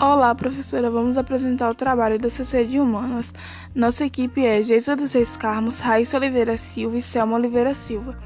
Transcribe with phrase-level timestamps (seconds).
[0.00, 0.90] Olá, professora.
[0.90, 3.32] Vamos apresentar o trabalho da CC de Humanas.
[3.72, 8.18] Nossa equipe é Geisa dos Reis Carmos, Raíssa Oliveira Silva e Selma Oliveira Silva.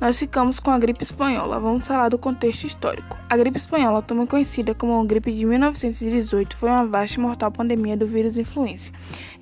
[0.00, 1.58] Nós ficamos com a gripe espanhola.
[1.58, 3.18] Vamos falar do contexto histórico.
[3.28, 7.96] A gripe espanhola, também conhecida como gripe de 1918, foi uma vasta e mortal pandemia
[7.96, 8.92] do vírus influenza,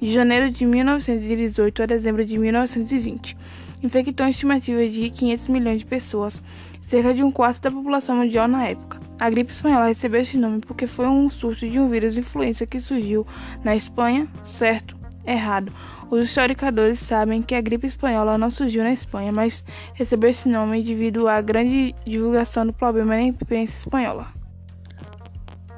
[0.00, 3.36] de janeiro de 1918 a dezembro de 1920.
[3.82, 6.42] Infectou uma estimativa de 500 milhões de pessoas,
[6.88, 8.95] cerca de um quarto da população mundial na época.
[9.18, 12.78] A gripe espanhola recebeu esse nome porque foi um surto de um vírus influenza que
[12.78, 13.26] surgiu
[13.64, 14.94] na Espanha, certo?
[15.24, 15.72] Errado.
[16.10, 20.82] Os historiadores sabem que a gripe espanhola não surgiu na Espanha, mas recebeu esse nome
[20.82, 24.28] devido à grande divulgação do problema na imprensa espanhola.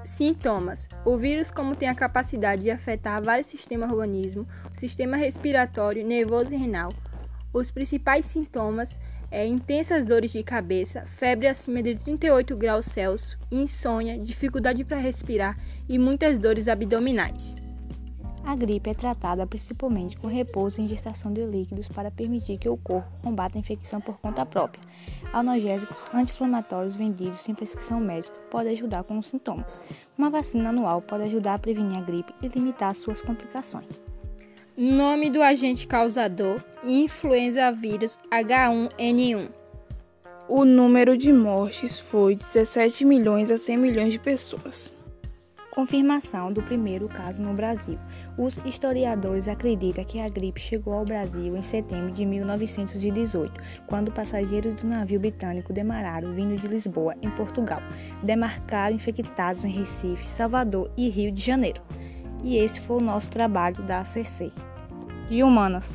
[0.05, 5.16] Sintomas: O vírus, como tem a capacidade de afetar vários sistemas do organismo, o sistema
[5.16, 6.91] respiratório, nervoso e renal.
[7.55, 8.98] Os principais sintomas
[9.31, 15.57] é, intensas dores de cabeça, febre acima de 38 graus Celsius, insônia, dificuldade para respirar
[15.89, 17.57] e muitas dores abdominais.
[18.45, 22.79] A gripe é tratada principalmente com repouso e ingestação de líquidos para permitir que o
[22.79, 24.83] corpo combata a infecção por conta própria.
[25.35, 29.67] Analgésicos anti-inflamatórios vendidos sem prescrição médica podem ajudar com os sintomas.
[30.17, 34.08] Uma vacina anual pode ajudar a prevenir a gripe e limitar suas complicações.
[34.81, 39.48] Nome do agente causador: influenza vírus H1N1.
[40.48, 44.95] O número de mortes foi de 17 milhões a 100 milhões de pessoas.
[45.73, 47.98] Confirmação do primeiro caso no Brasil.
[48.39, 54.77] Os historiadores acreditam que a gripe chegou ao Brasil em setembro de 1918, quando passageiros
[54.77, 57.83] do navio britânico Demararo, vindo de Lisboa, em Portugal,
[58.23, 61.83] demarcaram infectados em Recife, Salvador e Rio de Janeiro.
[62.45, 64.53] E esse foi o nosso trabalho da ACC.
[65.31, 65.95] E humanas.